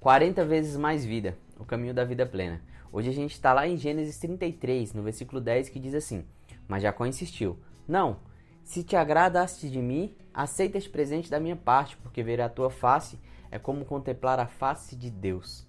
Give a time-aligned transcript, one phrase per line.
[0.00, 2.62] 40 vezes mais vida, o caminho da vida plena.
[2.90, 6.24] Hoje a gente está lá em Gênesis 33, no versículo 10, que diz assim:
[6.66, 8.16] Mas Jacó insistiu: Não,
[8.64, 12.70] se te agradaste de mim, aceita este presente da minha parte, porque ver a tua
[12.70, 13.18] face
[13.50, 15.68] é como contemplar a face de Deus.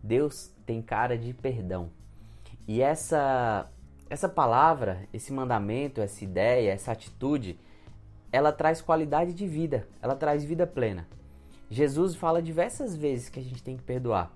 [0.00, 1.90] Deus tem cara de perdão.
[2.68, 3.68] E essa
[4.08, 7.58] essa palavra, esse mandamento, essa ideia, essa atitude,
[8.30, 11.06] ela traz qualidade de vida, ela traz vida plena.
[11.70, 14.32] Jesus fala diversas vezes que a gente tem que perdoar.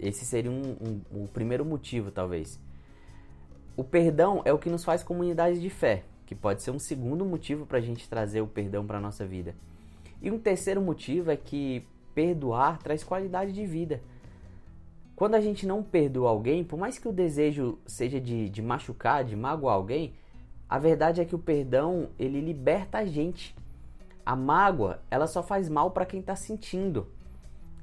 [0.00, 2.58] Esse seria um, um, um primeiro motivo, talvez.
[3.76, 7.26] O perdão é o que nos faz comunidade de fé, que pode ser um segundo
[7.26, 9.54] motivo para a gente trazer o perdão para a nossa vida.
[10.22, 14.00] E um terceiro motivo é que perdoar traz qualidade de vida.
[15.14, 19.24] Quando a gente não perdoa alguém, por mais que o desejo seja de, de machucar,
[19.24, 20.14] de magoar alguém,
[20.68, 23.54] a verdade é que o perdão ele liberta a gente.
[24.26, 27.06] A mágoa ela só faz mal para quem está sentindo.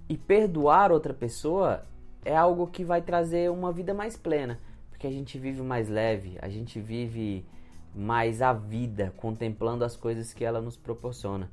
[0.09, 1.85] E perdoar outra pessoa
[2.25, 6.37] é algo que vai trazer uma vida mais plena, porque a gente vive mais leve,
[6.41, 7.45] a gente vive
[7.95, 11.49] mais a vida, contemplando as coisas que ela nos proporciona.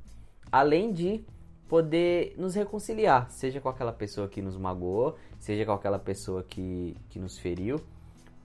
[0.51, 1.23] Além de
[1.69, 6.97] poder nos reconciliar, seja com aquela pessoa que nos magoou, seja com aquela pessoa que,
[7.07, 7.79] que nos feriu.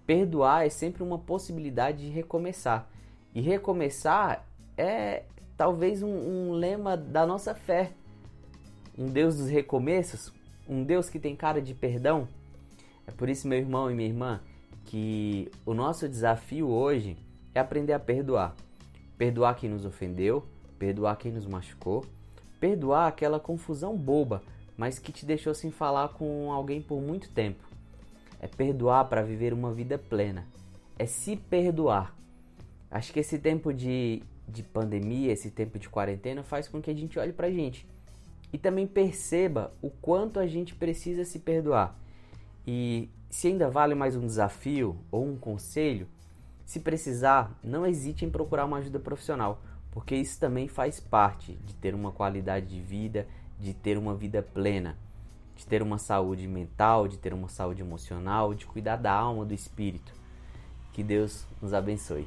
[0.06, 2.88] Perdoar é sempre uma possibilidade de recomeçar.
[3.34, 5.24] E recomeçar é
[5.56, 7.92] talvez um, um lema da nossa fé.
[8.96, 10.32] Um Deus dos recomeços,
[10.68, 12.28] um Deus que tem cara de perdão.
[13.06, 14.40] É por isso, meu irmão e minha irmã,
[14.84, 17.16] que o nosso desafio hoje
[17.54, 18.54] é aprender a perdoar.
[19.18, 20.44] Perdoar quem nos ofendeu,
[20.78, 22.04] perdoar quem nos machucou,
[22.60, 24.42] perdoar aquela confusão boba,
[24.76, 27.64] mas que te deixou sem falar com alguém por muito tempo.
[28.40, 30.46] É perdoar para viver uma vida plena.
[30.98, 32.14] É se perdoar.
[32.90, 36.94] Acho que esse tempo de, de pandemia, esse tempo de quarentena, faz com que a
[36.94, 37.86] gente olhe pra gente
[38.52, 41.98] e também perceba o quanto a gente precisa se perdoar.
[42.66, 46.08] E se ainda vale mais um desafio ou um conselho,
[46.64, 51.74] se precisar, não hesite em procurar uma ajuda profissional, porque isso também faz parte de
[51.74, 53.26] ter uma qualidade de vida,
[53.58, 54.96] de ter uma vida plena,
[55.54, 59.54] de ter uma saúde mental, de ter uma saúde emocional, de cuidar da alma, do
[59.54, 60.12] espírito.
[60.92, 62.26] Que Deus nos abençoe.